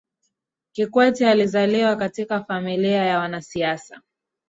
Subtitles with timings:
[0.71, 4.01] kikwete alizaliwa katika familia ya wanasiasa